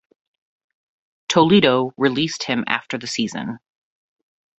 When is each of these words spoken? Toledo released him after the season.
Toledo 1.29 1.91
released 1.95 2.41
him 2.41 2.63
after 2.65 2.97
the 2.97 3.05
season. 3.05 3.59